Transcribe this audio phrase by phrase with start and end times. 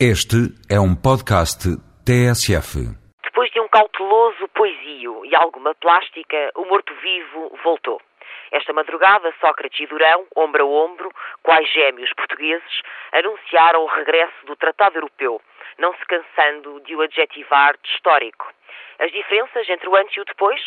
[0.00, 1.70] Este é um podcast
[2.02, 2.82] TSF.
[3.22, 8.02] Depois de um cauteloso poesio e alguma plástica, o morto-vivo voltou.
[8.50, 11.12] Esta madrugada, Sócrates e Durão, ombro a ombro,
[11.44, 15.40] quais gêmeos portugueses, anunciaram o regresso do Tratado Europeu,
[15.78, 18.52] não se cansando de o adjetivar de histórico.
[18.98, 20.60] As diferenças entre o antes e o depois?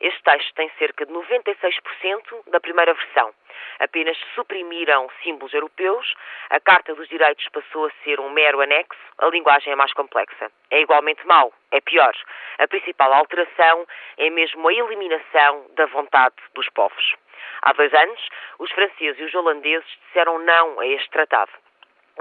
[0.00, 3.34] Este texto tem cerca de 96% da primeira versão.
[3.78, 6.14] Apenas suprimiram símbolos europeus,
[6.50, 10.50] a Carta dos Direitos passou a ser um mero anexo, a linguagem é mais complexa.
[10.70, 12.14] É igualmente mau, é pior.
[12.58, 17.14] A principal alteração é mesmo a eliminação da vontade dos povos.
[17.62, 21.52] Há dois anos, os franceses e os holandeses disseram não a este tratado.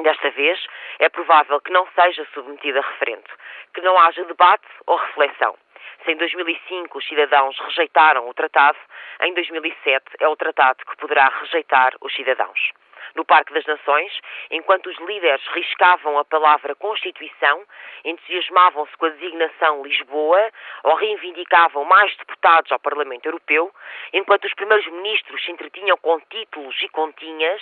[0.02, 0.66] Desta vez,
[1.00, 3.30] é provável que não seja submetido a referendo,
[3.74, 5.58] que não haja debate ou reflexão.
[6.06, 8.78] Se em 2005 os cidadãos rejeitaram o tratado,
[9.22, 12.72] em 2007 é o tratado que poderá rejeitar os cidadãos.
[13.16, 14.12] No Parque das Nações,
[14.52, 17.64] enquanto os líderes riscavam a palavra Constituição,
[18.06, 20.52] entusiasmavam-se com a designação Lisboa
[20.84, 23.72] ou reivindicavam mais deputados ao Parlamento Europeu,
[24.14, 27.62] enquanto os primeiros ministros se entretinham com títulos e continhas,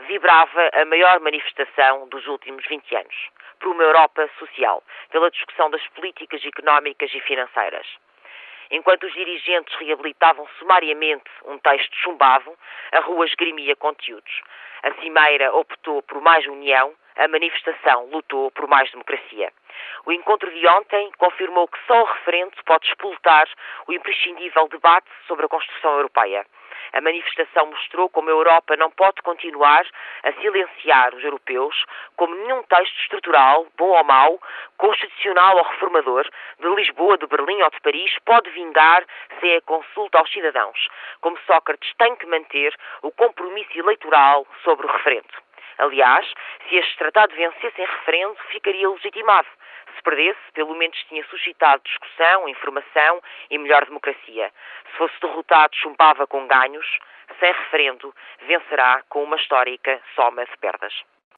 [0.00, 3.28] vibrava a maior manifestação dos últimos 20 anos.
[3.60, 7.86] Por uma Europa social, pela discussão das políticas económicas e financeiras.
[8.70, 12.52] Enquanto os dirigentes reabilitavam sumariamente um texto chumbado,
[12.92, 14.42] a rua esgrimia conteúdos.
[14.82, 19.52] A Cimeira optou por mais união, a manifestação lutou por mais democracia.
[20.06, 23.48] O encontro de ontem confirmou que só o referendo pode expultar
[23.86, 26.46] o imprescindível debate sobre a construção europeia.
[26.92, 29.86] A manifestação mostrou como a Europa não pode continuar
[30.22, 31.84] a silenciar os europeus,
[32.16, 34.40] como nenhum texto estrutural, bom ou mau,
[34.76, 36.28] constitucional ou reformador,
[36.58, 39.04] de Lisboa, de Berlim ou de Paris, pode vingar
[39.40, 40.88] sem a consulta aos cidadãos,
[41.20, 45.48] como Sócrates tem que manter o compromisso eleitoral sobre o referendo.
[45.78, 46.26] Aliás,
[46.68, 49.48] se este tratado vencesse em referendo, ficaria legitimado.
[49.98, 54.52] Se perdesse, pelo menos tinha suscitado discussão, informação e melhor democracia.
[54.86, 56.86] Se fosse derrotado, chumbava com ganhos.
[57.40, 60.94] Sem referendo, vencerá com uma histórica soma de perdas.